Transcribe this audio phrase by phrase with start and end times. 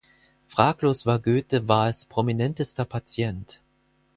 [0.47, 3.61] Fraglos war Goethe Wahls prominentester Patient.